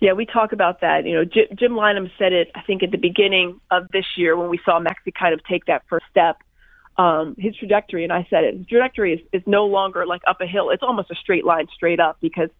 Yeah, 0.00 0.12
we 0.12 0.24
talk 0.24 0.52
about 0.52 0.80
that. 0.80 1.04
You 1.04 1.16
know, 1.16 1.24
Jim, 1.24 1.46
Jim 1.58 1.72
Lynam 1.72 2.10
said 2.16 2.32
it, 2.32 2.50
I 2.54 2.62
think, 2.62 2.82
at 2.82 2.90
the 2.90 2.96
beginning 2.96 3.60
of 3.70 3.88
this 3.92 4.06
year 4.16 4.34
when 4.34 4.48
we 4.48 4.60
saw 4.64 4.78
Maxey 4.78 5.12
kind 5.12 5.34
of 5.34 5.44
take 5.44 5.66
that 5.66 5.82
first 5.90 6.06
step. 6.10 6.38
Um, 6.98 7.36
his 7.38 7.54
trajectory, 7.54 8.02
and 8.02 8.12
I 8.12 8.26
said 8.28 8.42
it, 8.42 8.56
his 8.56 8.66
trajectory 8.66 9.14
is, 9.14 9.20
is 9.32 9.42
no 9.46 9.66
longer 9.66 10.04
like 10.04 10.22
up 10.26 10.40
a 10.40 10.46
hill. 10.46 10.70
It's 10.70 10.82
almost 10.82 11.10
a 11.12 11.14
straight 11.14 11.44
line 11.44 11.68
straight 11.72 12.00
up 12.00 12.18
because 12.20 12.50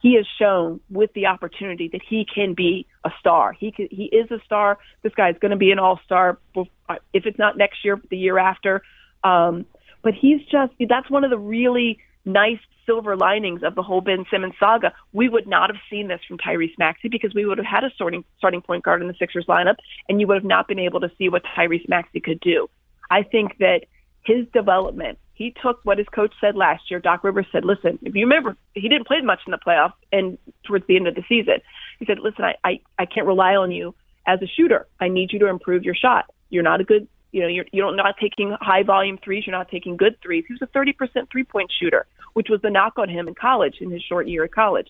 he 0.00 0.16
has 0.16 0.26
shown 0.38 0.80
with 0.90 1.12
the 1.14 1.26
opportunity 1.26 1.88
that 1.92 2.00
he 2.08 2.26
can 2.34 2.54
be 2.54 2.86
a 3.04 3.10
star. 3.20 3.52
He 3.52 3.70
can, 3.70 3.88
he 3.90 4.04
is 4.04 4.30
a 4.30 4.40
star. 4.44 4.78
This 5.02 5.12
guy 5.14 5.30
is 5.30 5.36
going 5.40 5.50
to 5.52 5.56
be 5.56 5.70
an 5.70 5.78
all 5.78 6.00
star 6.04 6.38
if 6.56 7.26
it's 7.26 7.38
not 7.38 7.56
next 7.56 7.84
year, 7.84 8.00
the 8.10 8.16
year 8.16 8.38
after. 8.38 8.82
Um, 9.22 9.66
but 10.02 10.14
he's 10.14 10.40
just 10.50 10.72
that's 10.88 11.08
one 11.08 11.22
of 11.22 11.30
the 11.30 11.38
really 11.38 11.98
nice 12.24 12.58
silver 12.84 13.16
linings 13.16 13.62
of 13.62 13.74
the 13.74 13.82
whole 13.82 14.00
Ben 14.00 14.24
Simmons 14.30 14.54
saga. 14.58 14.92
We 15.12 15.28
would 15.28 15.46
not 15.46 15.70
have 15.70 15.80
seen 15.88 16.08
this 16.08 16.20
from 16.26 16.38
Tyrese 16.38 16.76
Maxey 16.78 17.08
because 17.08 17.32
we 17.34 17.44
would 17.44 17.58
have 17.58 17.66
had 17.66 17.84
a 17.84 17.90
starting 17.94 18.24
starting 18.38 18.60
point 18.60 18.84
guard 18.84 19.02
in 19.02 19.08
the 19.08 19.14
Sixers 19.18 19.46
lineup, 19.48 19.76
and 20.08 20.20
you 20.20 20.26
would 20.26 20.36
have 20.36 20.44
not 20.44 20.66
been 20.66 20.80
able 20.80 21.00
to 21.00 21.10
see 21.16 21.28
what 21.28 21.42
Tyrese 21.56 21.88
Maxey 21.88 22.20
could 22.20 22.40
do. 22.40 22.68
I 23.12 23.22
think 23.22 23.58
that 23.58 23.84
his 24.24 24.46
development. 24.54 25.18
He 25.34 25.54
took 25.62 25.80
what 25.84 25.98
his 25.98 26.06
coach 26.08 26.32
said 26.40 26.54
last 26.56 26.90
year. 26.90 27.00
Doc 27.00 27.24
Rivers 27.24 27.46
said, 27.52 27.64
"Listen, 27.64 27.98
if 28.02 28.14
you 28.14 28.26
remember, 28.26 28.56
he 28.74 28.88
didn't 28.88 29.06
play 29.06 29.20
much 29.20 29.40
in 29.46 29.50
the 29.50 29.58
playoffs 29.58 29.98
and 30.12 30.38
towards 30.64 30.86
the 30.86 30.96
end 30.96 31.08
of 31.08 31.14
the 31.14 31.24
season. 31.28 31.58
He 31.98 32.06
said, 32.06 32.18
"Listen, 32.20 32.44
I 32.44 32.54
I, 32.64 32.80
I 32.98 33.06
can't 33.06 33.26
rely 33.26 33.56
on 33.56 33.70
you 33.70 33.94
as 34.26 34.40
a 34.40 34.46
shooter. 34.46 34.86
I 35.00 35.08
need 35.08 35.32
you 35.32 35.38
to 35.40 35.48
improve 35.48 35.82
your 35.84 35.94
shot. 35.94 36.26
You're 36.50 36.62
not 36.62 36.80
a 36.80 36.84
good 36.84 37.08
You 37.32 37.40
know, 37.42 37.48
you're 37.48 37.66
you're 37.72 37.94
not 37.94 38.14
taking 38.20 38.56
high 38.60 38.84
volume 38.84 39.18
threes. 39.24 39.44
You're 39.46 39.56
not 39.56 39.70
taking 39.70 39.96
good 39.96 40.16
threes. 40.22 40.44
He 40.46 40.54
was 40.54 40.62
a 40.62 40.78
30% 40.78 41.30
three 41.30 41.44
point 41.44 41.70
shooter, 41.78 42.06
which 42.34 42.48
was 42.48 42.60
the 42.62 42.70
knock 42.70 42.94
on 42.98 43.08
him 43.08 43.28
in 43.28 43.34
college 43.34 43.76
in 43.80 43.90
his 43.90 44.02
short 44.02 44.28
year 44.28 44.44
at 44.44 44.52
college. 44.52 44.88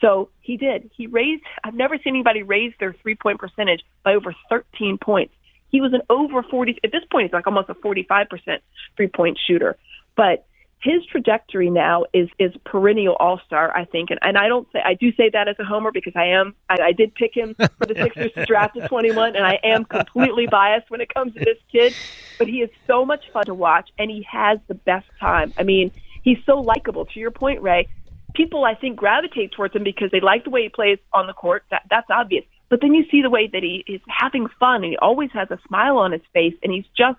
So 0.00 0.28
he 0.40 0.56
did. 0.56 0.90
He 0.94 1.06
raised. 1.06 1.44
I've 1.64 1.74
never 1.74 1.96
seen 1.96 2.14
anybody 2.14 2.42
raise 2.42 2.74
their 2.78 2.94
three 3.02 3.14
point 3.14 3.38
percentage 3.38 3.82
by 4.04 4.14
over 4.14 4.34
13 4.50 4.98
points. 4.98 5.32
He 5.76 5.82
was 5.82 5.92
an 5.92 6.00
over 6.08 6.42
40. 6.42 6.78
At 6.84 6.90
this 6.90 7.02
point, 7.12 7.24
he's 7.24 7.34
like 7.34 7.46
almost 7.46 7.68
a 7.68 7.74
45% 7.74 8.60
three 8.96 9.08
point 9.08 9.38
shooter. 9.46 9.76
But 10.16 10.46
his 10.80 11.04
trajectory 11.04 11.68
now 11.68 12.06
is 12.14 12.30
is 12.38 12.52
perennial 12.64 13.14
all 13.20 13.38
star, 13.44 13.76
I 13.76 13.84
think, 13.84 14.08
and 14.08 14.18
and 14.22 14.38
I 14.38 14.48
don't 14.48 14.66
say 14.72 14.80
I 14.82 14.94
do 14.94 15.12
say 15.16 15.28
that 15.34 15.48
as 15.48 15.56
a 15.58 15.64
homer 15.64 15.92
because 15.92 16.14
I 16.16 16.28
am 16.28 16.54
I, 16.70 16.76
I 16.82 16.92
did 16.92 17.14
pick 17.14 17.34
him 17.34 17.54
for 17.56 17.84
the 17.86 17.94
Sixers 18.02 18.32
to 18.32 18.46
draft 18.46 18.78
at 18.78 18.88
21, 18.88 19.36
and 19.36 19.44
I 19.44 19.58
am 19.62 19.84
completely 19.84 20.46
biased 20.50 20.90
when 20.90 21.02
it 21.02 21.12
comes 21.12 21.34
to 21.34 21.40
this 21.40 21.58
kid, 21.70 21.92
but 22.38 22.48
he 22.48 22.62
is 22.62 22.70
so 22.86 23.04
much 23.04 23.30
fun 23.34 23.44
to 23.44 23.54
watch, 23.54 23.90
and 23.98 24.10
he 24.10 24.26
has 24.30 24.58
the 24.68 24.74
best 24.74 25.06
time. 25.20 25.52
I 25.58 25.62
mean, 25.62 25.90
he's 26.22 26.38
so 26.46 26.58
likable. 26.58 27.04
To 27.04 27.20
your 27.20 27.32
point, 27.32 27.60
Ray, 27.60 27.86
people 28.34 28.64
I 28.64 28.76
think 28.76 28.96
gravitate 28.96 29.52
towards 29.52 29.76
him 29.76 29.84
because 29.84 30.10
they 30.10 30.20
like 30.20 30.44
the 30.44 30.50
way 30.50 30.62
he 30.62 30.70
plays 30.70 30.98
on 31.12 31.26
the 31.26 31.34
court. 31.34 31.64
That 31.70 31.82
that's 31.90 32.08
obvious. 32.08 32.46
But 32.68 32.80
then 32.80 32.94
you 32.94 33.04
see 33.10 33.22
the 33.22 33.30
way 33.30 33.46
that 33.46 33.62
he 33.62 33.84
is 33.86 34.00
having 34.08 34.48
fun, 34.58 34.76
and 34.76 34.92
he 34.92 34.96
always 34.98 35.30
has 35.32 35.50
a 35.50 35.58
smile 35.66 35.98
on 35.98 36.12
his 36.12 36.22
face, 36.32 36.54
and 36.62 36.72
he's 36.72 36.86
just 36.96 37.18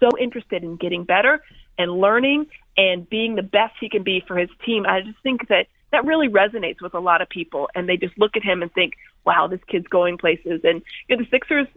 so 0.00 0.08
interested 0.18 0.62
in 0.62 0.76
getting 0.76 1.04
better 1.04 1.42
and 1.78 1.90
learning 1.92 2.46
and 2.76 3.08
being 3.08 3.34
the 3.34 3.42
best 3.42 3.74
he 3.80 3.88
can 3.88 4.02
be 4.02 4.22
for 4.26 4.36
his 4.36 4.50
team. 4.64 4.84
I 4.86 5.00
just 5.00 5.18
think 5.22 5.48
that 5.48 5.66
that 5.92 6.04
really 6.04 6.28
resonates 6.28 6.82
with 6.82 6.94
a 6.94 6.98
lot 6.98 7.22
of 7.22 7.28
people, 7.28 7.68
and 7.74 7.88
they 7.88 7.96
just 7.96 8.18
look 8.18 8.36
at 8.36 8.42
him 8.42 8.62
and 8.62 8.72
think, 8.72 8.94
"Wow, 9.24 9.46
this 9.46 9.62
kid's 9.68 9.86
going 9.86 10.18
places." 10.18 10.60
And 10.64 10.82
you 11.08 11.16
know, 11.16 11.22
the 11.22 11.30
Sixers, 11.30 11.68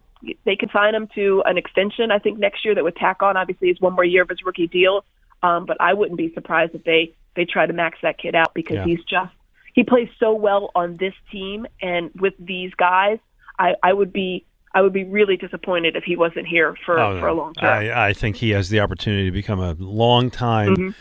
they 0.43 0.55
could 0.55 0.71
sign 0.71 0.95
him 0.95 1.07
to 1.15 1.43
an 1.45 1.57
extension. 1.57 2.11
I 2.11 2.19
think 2.19 2.39
next 2.39 2.65
year 2.65 2.73
that 2.75 2.83
would 2.83 2.95
tack 2.95 3.21
on. 3.21 3.37
Obviously, 3.37 3.69
is 3.69 3.79
one 3.79 3.93
more 3.93 4.03
year 4.03 4.23
of 4.23 4.29
his 4.29 4.43
rookie 4.43 4.67
deal, 4.67 5.05
um, 5.43 5.65
but 5.65 5.77
I 5.79 5.93
wouldn't 5.93 6.17
be 6.17 6.33
surprised 6.33 6.73
if 6.75 6.83
they 6.83 7.13
they 7.35 7.45
try 7.45 7.67
to 7.67 7.73
max 7.73 7.99
that 8.01 8.17
kid 8.17 8.33
out 8.33 8.53
because 8.55 8.77
Yeah. 8.77 8.85
he's 8.85 9.03
just 9.03 9.31
he 9.77 9.83
plays 9.83 10.09
so 10.19 10.33
well 10.33 10.71
on 10.73 10.95
this 10.95 11.13
team 11.31 11.67
and 11.83 12.09
with 12.19 12.33
these 12.39 12.71
guys. 12.77 13.19
I, 13.59 13.75
I 13.83 13.93
would 13.93 14.11
be 14.11 14.43
I 14.73 14.81
would 14.81 14.91
be 14.93 15.03
really 15.03 15.37
disappointed 15.37 15.95
if 15.95 16.03
he 16.03 16.15
wasn't 16.15 16.47
here 16.47 16.75
for 16.85 16.99
Oh, 16.99 17.19
for 17.19 17.27
a 17.27 17.33
long 17.33 17.53
time. 17.53 17.65
I, 17.91 18.07
I 18.09 18.13
think 18.13 18.35
he 18.37 18.49
has 18.51 18.69
the 18.69 18.79
opportunity 18.79 19.25
to 19.25 19.31
become 19.31 19.59
a 19.59 19.73
long 19.79 20.29
time 20.31 20.75
Mhm. 20.75 20.95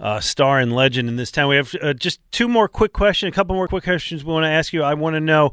uh, 0.00 0.20
star 0.20 0.58
and 0.58 0.72
legend 0.74 1.08
in 1.10 1.16
this 1.16 1.30
town. 1.30 1.48
We 1.50 1.56
have 1.56 1.74
uh, 1.82 1.92
just 1.92 2.18
two 2.32 2.48
more 2.48 2.66
quick 2.66 2.92
questions, 2.92 3.28
a 3.28 3.34
couple 3.34 3.54
more 3.56 3.68
quick 3.68 3.84
questions 3.84 4.24
we 4.24 4.32
want 4.32 4.44
to 4.44 4.48
ask 4.50 4.72
you. 4.72 4.82
I 4.82 4.94
want 4.94 5.14
to 5.14 5.20
know 5.20 5.52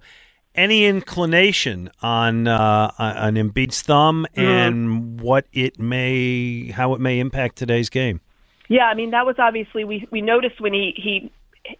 any 0.55 0.85
inclination 0.85 1.89
on 2.01 2.47
uh, 2.47 2.91
on 2.97 3.35
Embiid's 3.35 3.81
thumb 3.81 4.25
Mhm. 4.35 4.43
and 4.43 5.21
what 5.21 5.45
it 5.53 5.77
may, 5.79 6.71
how 6.71 6.93
it 6.93 6.99
may 7.01 7.19
impact 7.19 7.57
today's 7.57 7.89
game. 7.89 8.21
Yeah, 8.69 8.85
I 8.85 8.93
mean 8.95 9.11
that 9.11 9.25
was 9.25 9.35
obviously 9.39 9.83
we 9.83 10.07
we 10.11 10.21
noticed 10.21 10.59
when 10.61 10.73
he 10.73 10.93
he 10.95 11.31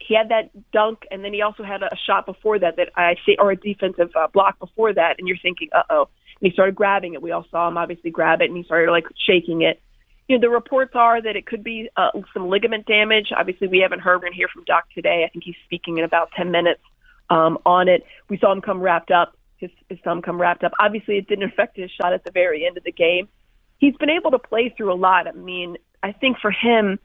he 0.06 0.16
had 0.16 0.30
that 0.30 0.50
dunk 0.72 1.00
and 1.12 1.24
then 1.24 1.34
he 1.34 1.42
also 1.42 1.64
had 1.64 1.84
a 1.84 1.96
shot 2.08 2.26
before 2.26 2.60
that 2.60 2.78
that 2.78 2.90
I 2.96 3.16
see 3.26 3.36
or 3.40 3.52
a 3.52 3.56
defensive 3.56 4.10
uh, 4.16 4.28
block 4.28 4.60
before 4.60 4.94
that 4.94 5.16
and 5.18 5.28
you're 5.28 5.38
thinking 5.42 5.70
uh 5.74 5.84
oh 5.90 6.10
and 6.40 6.50
he 6.50 6.54
started 6.54 6.76
grabbing 6.76 7.14
it. 7.14 7.22
We 7.22 7.32
all 7.32 7.46
saw 7.52 7.68
him 7.68 7.78
obviously 7.78 8.12
grab 8.12 8.42
it 8.42 8.50
and 8.50 8.58
he 8.58 8.64
started 8.64 8.92
like 8.92 9.06
shaking 9.28 9.62
it. 9.62 9.82
You 10.28 10.38
know 10.38 10.42
the 10.42 10.50
reports 10.50 10.92
are 10.96 11.22
that 11.22 11.36
it 11.36 11.46
could 11.46 11.64
be 11.64 11.90
uh, 11.98 12.12
some 12.34 12.50
ligament 12.50 12.86
damage. 12.86 13.28
Obviously 13.38 13.68
we 13.68 13.80
haven't 13.80 14.00
heard. 14.00 14.18
We're 14.18 14.28
gonna 14.28 14.36
hear 14.36 14.50
from 14.54 14.64
Doc 14.66 14.86
today. 14.94 15.24
I 15.26 15.30
think 15.32 15.44
he's 15.44 15.56
speaking 15.66 15.98
in 15.98 16.04
about 16.04 16.30
ten 16.36 16.52
minutes 16.52 16.82
um, 17.30 17.58
on 17.66 17.88
it. 17.88 18.04
We 18.30 18.38
saw 18.38 18.52
him 18.52 18.62
come 18.62 18.82
wrapped 18.82 19.12
up. 19.12 19.38
His, 19.58 19.70
his 19.90 20.00
thumb 20.04 20.22
come 20.22 20.42
wrapped 20.42 20.64
up. 20.64 20.72
Obviously 20.80 21.18
it 21.18 21.28
didn't 21.28 21.46
affect 21.46 21.78
his 21.78 21.92
shot 21.92 22.14
at 22.14 22.24
the 22.24 22.32
very 22.32 22.66
end 22.66 22.78
of 22.78 22.84
the 22.84 22.92
game 22.92 23.28
he's 23.82 23.96
been 23.98 24.10
able 24.10 24.32
to 24.32 24.40
play 24.40 24.74
through 24.78 24.94
a 24.94 24.96
lot. 24.96 25.28
I 25.28 25.34
mean, 25.34 25.76
I 26.02 26.14
think 26.14 26.38
for 26.40 26.52
him, 26.52 27.00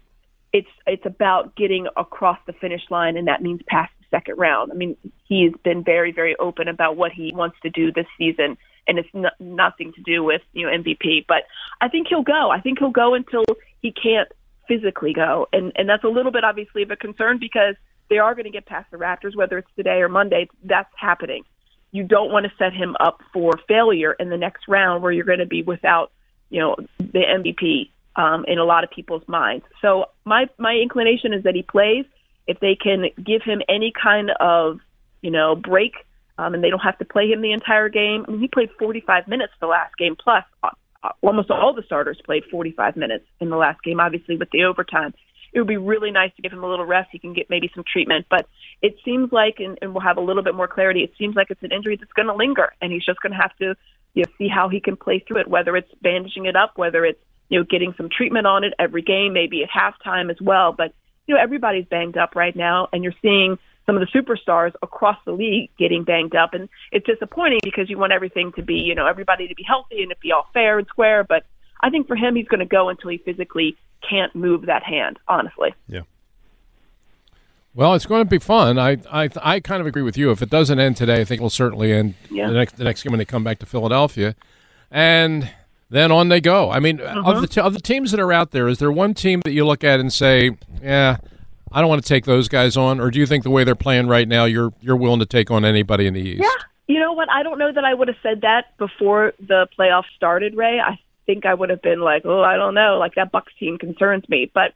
it's 0.57 0.69
it's 0.87 1.05
about 1.05 1.55
getting 1.55 1.87
across 1.97 2.39
the 2.47 2.55
finish 2.55 2.83
line, 2.91 3.19
and 3.19 3.29
that 3.29 3.43
means 3.43 3.61
past 3.69 3.93
the 4.01 4.07
second 4.11 4.39
round. 4.39 4.73
I 4.73 4.75
mean, 4.75 4.97
he's 5.29 5.53
been 5.63 5.85
very 5.85 6.13
very 6.13 6.35
open 6.37 6.67
about 6.67 6.97
what 6.97 7.13
he 7.13 7.33
wants 7.35 7.59
to 7.63 7.71
do 7.71 7.93
this 7.93 8.07
season, 8.17 8.57
and 8.89 8.99
it's 8.99 9.09
no, 9.13 9.29
nothing 9.39 9.93
to 9.93 10.01
do 10.03 10.25
with 10.25 10.41
you 10.55 10.67
know 10.67 10.73
MVP. 10.73 11.27
But 11.29 11.43
I 11.81 11.89
think 11.89 12.09
he'll 12.09 12.23
go. 12.23 12.51
I 12.51 12.61
think 12.61 12.79
he'll 12.79 12.91
go 12.91 13.13
until 13.15 13.45
he 13.83 13.93
can't 13.93 14.29
physically 14.67 15.13
go, 15.13 15.47
and 15.53 15.73
and 15.77 15.87
that's 15.89 16.05
a 16.05 16.09
little 16.09 16.33
bit 16.33 16.43
obviously 16.43 16.83
of 16.83 16.91
a 16.91 16.97
concern 16.97 17.39
because 17.39 17.75
they 18.09 18.19
are 18.19 18.35
going 18.35 18.45
to 18.45 18.51
get 18.51 18.65
past 18.65 18.91
the 18.91 18.97
Raptors, 18.97 19.37
whether 19.37 19.59
it's 19.59 19.71
today 19.77 20.01
or 20.01 20.09
Monday. 20.09 20.49
That's 20.65 20.93
happening. 20.99 21.45
You 21.93 22.05
don't 22.05 22.33
want 22.33 22.47
to 22.47 22.53
set 22.59 22.73
him 22.73 22.97
up 22.99 23.21
for 23.33 23.53
failure 23.69 24.15
in 24.15 24.31
the 24.31 24.37
next 24.39 24.69
round 24.69 25.03
where 25.03 25.13
you're 25.13 25.25
going 25.25 25.39
to 25.39 25.47
be 25.47 25.63
without 25.63 26.13
you 26.51 26.61
know, 26.61 26.77
the 26.99 27.21
MVP 27.21 27.91
um, 28.17 28.45
in 28.49 28.59
a 28.59 28.65
lot 28.65 28.85
of 28.85 28.91
people's 28.91 29.27
minds. 29.29 29.65
So 29.83 30.07
my 30.25 30.49
my 30.59 30.75
inclination 30.75 31.33
is 31.33 31.45
that 31.45 31.55
he 31.55 31.63
plays. 31.63 32.05
If 32.47 32.61
they 32.61 32.77
can 32.77 33.07
give 33.17 33.43
him 33.43 33.61
any 33.69 33.93
kind 33.93 34.31
of 34.41 34.79
you 35.21 35.31
know 35.31 35.55
break, 35.55 35.93
um, 36.39 36.55
and 36.55 36.63
they 36.63 36.71
don't 36.71 36.81
have 36.81 36.99
to 36.99 37.05
play 37.05 37.29
him 37.29 37.43
the 37.43 37.53
entire 37.53 37.89
game. 37.89 38.25
I 38.27 38.31
mean, 38.33 38.41
he 38.41 38.49
played 38.49 38.71
45 38.79 39.29
minutes 39.29 39.53
the 39.61 39.67
last 39.67 39.97
game. 39.97 40.17
Plus, 40.17 40.45
uh, 40.63 40.71
uh, 41.03 41.11
almost 41.23 41.51
all 41.51 41.75
the 41.75 41.83
starters 41.83 42.21
played 42.25 42.45
45 42.51 42.97
minutes 42.97 43.25
in 43.41 43.51
the 43.51 43.57
last 43.57 43.83
game. 43.83 44.01
Obviously, 44.01 44.37
with 44.37 44.51
the 44.51 44.65
overtime, 44.65 45.15
it 45.53 45.61
would 45.61 45.69
be 45.69 45.77
really 45.77 46.11
nice 46.11 46.35
to 46.37 46.43
give 46.43 46.53
him 46.53 46.65
a 46.65 46.69
little 46.69 46.85
rest. 46.85 47.09
He 47.13 47.19
can 47.19 47.33
get 47.33 47.49
maybe 47.49 47.71
some 47.75 47.85
treatment, 47.91 48.27
but 48.29 48.47
it 48.83 48.97
seems 49.05 49.33
like, 49.33 49.57
and, 49.59 49.79
and 49.81 49.95
we'll 49.95 50.03
have 50.03 50.19
a 50.19 50.21
little 50.21 50.43
bit 50.43 50.55
more 50.55 50.69
clarity. 50.69 51.01
It 51.03 51.13
seems 51.19 51.35
like 51.35 51.51
it's 51.51 51.63
an 51.63 51.73
injury 51.73 51.97
that's 51.97 52.13
going 52.13 52.29
to 52.29 52.35
linger, 52.35 52.73
and 52.81 52.93
he's 52.93 53.05
just 53.05 53.21
going 53.21 53.33
to 53.33 53.39
have 53.39 53.57
to 53.59 53.75
you 54.15 54.23
know, 54.23 54.33
see 54.39 54.49
how 54.49 54.69
he 54.69 54.81
can 54.81 54.97
play 54.97 55.25
through 55.27 55.41
it, 55.41 55.49
whether 55.49 55.77
it's 55.77 55.91
bandaging 56.03 56.47
it 56.47 56.57
up, 56.57 56.73
whether 56.77 57.05
it's, 57.05 57.23
you 57.49 57.59
know, 57.59 57.65
getting 57.65 57.95
some 57.97 58.09
treatment 58.09 58.47
on 58.47 58.65
it 58.65 58.73
every 58.79 59.03
game, 59.03 59.33
maybe 59.33 59.63
at 59.63 59.71
halftime 59.71 60.31
as 60.31 60.41
well. 60.41 60.73
But, 60.73 60.93
you 61.27 61.35
know, 61.35 61.41
everybody's 61.41 61.85
banged 61.87 62.17
up 62.17 62.35
right 62.35 62.55
now, 62.55 62.89
and 62.93 63.03
you're 63.05 63.15
seeing 63.23 63.59
some 63.87 63.97
of 63.97 64.01
the 64.01 64.19
superstars 64.19 64.73
across 64.83 65.17
the 65.25 65.33
league 65.33 65.71
getting 65.79 66.03
banged 66.03 66.35
up. 66.35 66.55
And 66.55 66.69
it's 66.91 67.07
disappointing 67.07 67.61
because 67.63 67.89
you 67.89 67.99
want 67.99 68.13
everything 68.13 68.53
to 68.57 68.63
be, 68.63 68.75
you 68.75 68.95
know, 68.97 69.07
everybody 69.07 69.47
to 69.47 69.55
be 69.55 69.63
healthy 69.63 70.03
and 70.03 70.11
to 70.11 70.17
be 70.21 70.33
all 70.33 70.49
fair 70.53 70.79
and 70.79 70.87
square. 70.89 71.23
But 71.23 71.45
I 71.81 71.91
think 71.91 72.09
for 72.09 72.17
him, 72.17 72.35
he's 72.35 72.49
going 72.49 72.61
to 72.61 72.67
go 72.67 72.89
until 72.89 73.11
he 73.11 73.19
physically 73.19 73.77
can't 74.09 74.35
move 74.35 74.67
that 74.67 74.83
hand, 74.83 75.19
honestly. 75.29 75.73
Yeah. 75.87 76.01
Well, 77.75 77.93
it's 77.95 78.07
going 78.07 78.23
to 78.23 78.29
be 78.29 78.39
fun. 78.39 78.79
I, 78.79 78.97
I 79.13 79.29
I 79.43 79.61
kind 79.61 79.83
of 79.83 79.87
agree 79.87 80.03
with 80.03 80.17
you. 80.17 80.31
If 80.31 80.41
it 80.41 80.49
doesn't 80.49 80.79
end 80.79 80.97
today, 80.97 81.21
I 81.21 81.25
think 81.25 81.41
it'll 81.41 81.51
certainly 81.51 81.93
end 81.93 82.15
Yeah. 82.31 82.49
the 82.49 82.55
next 82.55 82.77
the 82.79 82.85
next 82.85 83.03
game 83.03 83.13
when 83.13 83.19
they 83.19 83.27
come 83.27 83.45
back 83.45 83.59
to 83.59 83.67
Philadelphia, 83.67 84.35
and 84.91 85.51
then 85.89 86.11
on 86.11 86.29
they 86.29 86.41
go. 86.41 86.71
I 86.71 86.81
mean, 86.81 87.01
of 87.01 87.27
uh-huh. 87.27 87.41
the 87.41 87.47
t- 87.47 87.61
of 87.61 87.73
the 87.75 87.81
teams 87.81 88.11
that 88.11 88.21
are 88.21 88.33
out 88.33 88.51
there, 88.51 88.69
is 88.69 88.79
there 88.79 88.91
one 88.91 89.15
team 89.15 89.41
that 89.45 89.53
you 89.53 89.67
look 89.67 89.85
at 89.85 90.01
and 90.01 90.13
say, 90.13 90.57
"Yeah, 90.83 91.19
I 91.73 91.81
don't 91.81 91.89
want 91.89 92.03
to 92.03 92.09
take 92.09 92.25
those 92.25 92.49
guys 92.49 92.77
on," 92.77 93.01
or 93.01 93.11
do 93.11 93.19
you 93.19 93.27
think 93.27 93.45
the 93.45 93.51
way 93.51 93.65
they're 93.65 93.75
playing 93.75 94.09
right 94.09 94.27
now, 94.27 94.45
you're 94.45 94.73
you're 94.81 94.97
willing 94.97 95.21
to 95.21 95.27
take 95.27 95.51
on 95.51 95.65
anybody 95.65 96.07
in 96.07 96.15
the 96.15 96.21
East? 96.21 96.43
Yeah. 96.43 96.65
You 96.89 97.01
know 97.01 97.13
what? 97.13 97.29
I 97.31 97.43
don't 97.43 97.59
know 97.59 97.73
that 97.73 97.85
I 97.85 97.93
would 97.93 98.07
have 98.09 98.17
said 98.23 98.43
that 98.43 98.77
before 98.79 99.33
the 99.41 99.67
playoffs 99.77 100.05
started, 100.15 100.57
Ray. 100.57 100.79
I 100.79 100.99
think 101.27 101.45
I 101.45 101.53
would 101.53 101.71
have 101.71 101.83
been 101.83 102.01
like, 102.01 102.23
oh, 102.25 102.43
I 102.43 102.57
don't 102.57 102.75
know. 102.75 102.97
Like 102.99 103.17
that 103.17 103.33
Bucks 103.33 103.53
team 103.59 103.77
concerns 103.77 104.29
me. 104.29 104.51
But 104.53 104.73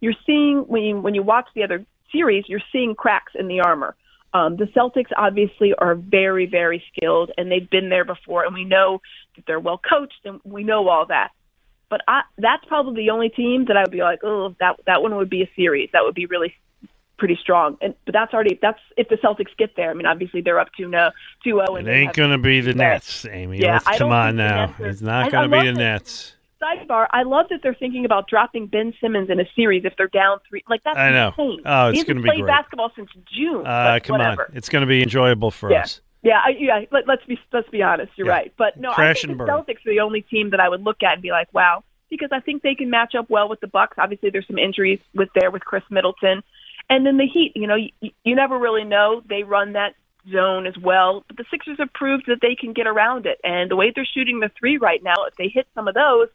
you're 0.00 0.14
seeing 0.26 0.64
when 0.68 0.82
you 0.82 1.00
when 1.00 1.14
you 1.14 1.22
watch 1.22 1.48
the 1.54 1.64
other 1.64 1.84
series, 2.12 2.44
you're 2.46 2.60
seeing 2.72 2.94
cracks 2.94 3.32
in 3.34 3.48
the 3.48 3.60
armor. 3.60 3.96
Um, 4.32 4.56
the 4.56 4.64
Celtics 4.66 5.10
obviously 5.16 5.72
are 5.74 5.94
very, 5.94 6.46
very 6.46 6.82
skilled, 6.92 7.30
and 7.38 7.50
they've 7.50 7.68
been 7.68 7.88
there 7.88 8.04
before, 8.04 8.44
and 8.44 8.54
we 8.54 8.64
know 8.64 9.00
that 9.36 9.44
they're 9.46 9.60
well 9.60 9.78
coached, 9.78 10.20
and 10.24 10.40
we 10.44 10.62
know 10.62 10.88
all 10.88 11.06
that. 11.06 11.30
But 11.88 12.02
I, 12.08 12.22
that's 12.36 12.64
probably 12.66 13.04
the 13.04 13.10
only 13.10 13.28
team 13.28 13.66
that 13.66 13.76
I 13.76 13.82
would 13.82 13.92
be 13.92 14.02
like, 14.02 14.20
oh, 14.24 14.54
that 14.60 14.80
that 14.86 15.02
one 15.02 15.14
would 15.16 15.30
be 15.30 15.42
a 15.42 15.50
series. 15.54 15.90
That 15.92 16.02
would 16.04 16.14
be 16.14 16.26
really 16.26 16.54
pretty 17.18 17.38
strong. 17.40 17.78
And 17.80 17.94
but 18.04 18.12
that's 18.12 18.34
already 18.34 18.58
that's 18.60 18.80
if 18.96 19.08
the 19.08 19.16
Celtics 19.16 19.56
get 19.56 19.76
there. 19.76 19.90
I 19.90 19.94
mean, 19.94 20.06
obviously 20.06 20.40
they're 20.40 20.58
up 20.58 20.68
two 20.76 20.88
no 20.88 21.10
two 21.44 21.62
zero. 21.64 21.76
It 21.76 21.86
ain't 21.86 22.14
going 22.14 22.30
to 22.30 22.38
be 22.38 22.60
the 22.60 22.74
Nets, 22.74 23.24
Amy. 23.30 23.58
Yeah, 23.58 23.80
Let's 23.84 23.98
come 23.98 24.12
on 24.12 24.36
now. 24.36 24.74
It's 24.78 25.00
not 25.00 25.30
going 25.30 25.50
to 25.50 25.60
be 25.60 25.66
the. 25.66 25.72
Nets. 25.72 26.35
Sidebar: 26.66 27.06
I 27.12 27.22
love 27.22 27.46
that 27.50 27.60
they're 27.62 27.74
thinking 27.74 28.04
about 28.04 28.28
dropping 28.28 28.66
Ben 28.66 28.92
Simmons 29.00 29.30
in 29.30 29.38
a 29.40 29.44
series 29.54 29.84
if 29.84 29.94
they're 29.96 30.08
down 30.08 30.38
three. 30.48 30.64
Like 30.68 30.82
that's 30.84 30.98
I 30.98 31.10
know. 31.10 31.28
insane. 31.28 31.60
Oh, 31.64 31.88
it's 31.88 32.04
gonna 32.04 32.20
be 32.20 32.28
played 32.28 32.40
great. 32.42 32.50
basketball 32.50 32.90
since 32.96 33.10
June. 33.36 33.66
Uh, 33.66 33.98
come 34.02 34.18
whatever. 34.18 34.46
on. 34.50 34.56
It's 34.56 34.68
going 34.68 34.82
to 34.82 34.86
be 34.86 35.02
enjoyable 35.02 35.50
for 35.50 35.70
yeah. 35.70 35.82
us. 35.82 36.00
Yeah, 36.22 36.40
I, 36.44 36.50
yeah. 36.58 36.80
Let, 36.90 37.06
let's 37.06 37.24
be 37.26 37.38
let's 37.52 37.68
be 37.70 37.82
honest. 37.82 38.12
You're 38.16 38.26
Yeah. 38.26 38.32
right, 38.32 38.52
but 38.56 38.76
no, 38.78 38.92
Crash 38.92 39.18
I 39.24 39.28
think 39.28 39.38
the 39.38 39.44
burn. 39.44 39.48
Celtics 39.48 39.86
are 39.86 39.90
the 39.90 40.00
only 40.00 40.22
team 40.22 40.50
that 40.50 40.60
I 40.60 40.68
would 40.68 40.82
look 40.82 41.02
at 41.02 41.12
and 41.14 41.22
be 41.22 41.30
like, 41.30 41.48
wow, 41.54 41.84
because 42.10 42.30
I 42.32 42.40
think 42.40 42.62
they 42.62 42.74
can 42.74 42.90
match 42.90 43.14
up 43.14 43.30
well 43.30 43.48
with 43.48 43.60
the 43.60 43.68
Bucks. 43.68 43.96
Obviously, 43.98 44.30
there's 44.30 44.46
some 44.46 44.58
injuries 44.58 44.98
with 45.14 45.28
there 45.34 45.50
with 45.52 45.62
Khris 45.64 45.84
Middleton, 45.88 46.42
and 46.90 47.06
then 47.06 47.16
the 47.16 47.26
Heat. 47.26 47.52
You 47.54 47.68
know, 47.68 47.76
you, 47.76 48.10
you 48.24 48.34
never 48.34 48.58
really 48.58 48.84
know. 48.84 49.22
They 49.28 49.44
run 49.44 49.74
that 49.74 49.94
zone 50.32 50.66
as 50.66 50.76
well, 50.76 51.24
but 51.28 51.36
the 51.36 51.44
Sixers 51.50 51.78
have 51.78 51.92
proved 51.92 52.24
that 52.26 52.38
they 52.42 52.56
can 52.56 52.72
get 52.72 52.88
around 52.88 53.26
it. 53.26 53.38
And 53.44 53.70
the 53.70 53.76
way 53.76 53.92
they're 53.94 54.04
shooting 54.04 54.40
the 54.40 54.50
three 54.58 54.78
right 54.78 55.00
now, 55.02 55.14
if 55.28 55.36
they 55.36 55.46
hit 55.48 55.68
some 55.74 55.86
of 55.86 55.94
those, 55.94 56.26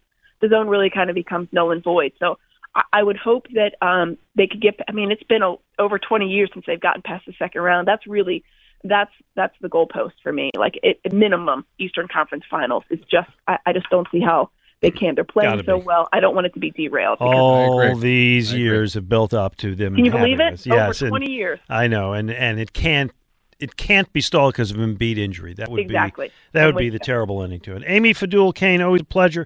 the 0.41 0.49
zone 0.49 0.67
really 0.67 0.89
kind 0.89 1.09
of 1.09 1.15
becomes 1.15 1.47
null 1.51 1.71
and 1.71 1.83
void. 1.83 2.13
So. 2.19 2.37
I- 2.73 2.83
I 2.93 3.03
would 3.03 3.17
hope 3.17 3.47
that 3.53 3.75
um, 3.85 4.17
they 4.35 4.47
could 4.47 4.61
get. 4.61 4.79
I 4.87 4.93
mean, 4.93 5.11
it's 5.11 5.23
been 5.23 5.41
a, 5.43 5.55
over 5.77 5.99
20 5.99 6.25
years 6.29 6.49
since 6.53 6.63
they've 6.65 6.79
gotten 6.79 7.01
past 7.01 7.25
the 7.25 7.33
second 7.37 7.59
round. 7.63 7.85
That's 7.85 8.07
really 8.07 8.45
that's 8.85 9.11
that's 9.35 9.53
the 9.59 9.67
goalpost 9.67 10.13
for 10.23 10.31
me. 10.31 10.51
Like 10.55 10.79
it, 10.81 11.01
minimum, 11.11 11.65
Eastern 11.79 12.07
Conference 12.07 12.45
Finals 12.49 12.85
is 12.89 12.99
just. 13.11 13.29
I, 13.45 13.57
I 13.65 13.73
just 13.73 13.89
don't 13.89 14.07
see 14.09 14.21
how 14.21 14.51
They 14.79 14.89
can't. 14.89 15.17
They're 15.17 15.25
playing 15.25 15.51
Gotta 15.57 15.65
so 15.65 15.79
be. 15.79 15.85
well. 15.85 16.07
I 16.13 16.21
don't 16.21 16.33
want 16.33 16.47
it 16.47 16.53
to 16.53 16.61
be 16.61 16.71
derailed. 16.71 17.17
All 17.19 17.93
these 17.97 18.53
years 18.53 18.93
have 18.93 19.09
built 19.09 19.33
up 19.33 19.57
to 19.57 19.75
them. 19.75 19.95
Can 19.97 20.05
you 20.05 20.11
believe 20.11 20.39
it? 20.39 20.51
this. 20.51 20.65
Yes, 20.65 21.01
Over 21.01 21.09
20 21.09 21.29
years. 21.29 21.59
I 21.69 21.87
know, 21.87 22.13
and 22.13 22.31
and 22.31 22.57
it 22.57 22.71
can't 22.71 23.11
it 23.59 23.75
can't 23.75 24.11
be 24.13 24.21
stalled 24.21 24.53
because 24.53 24.71
of 24.71 24.77
Embiid 24.77 25.17
injury. 25.17 25.53
That 25.55 25.67
would 25.69 25.81
Exactly. 25.81 26.27
be 26.29 26.33
that 26.53 26.67
would 26.67 26.77
be 26.77 26.89
the 26.89 26.99
terrible 26.99 27.43
ending 27.43 27.59
to 27.61 27.75
it. 27.75 27.83
Amy 27.85 28.13
Fadool 28.13 28.55
Kane, 28.55 28.81
always 28.81 29.01
a 29.01 29.03
pleasure. 29.03 29.45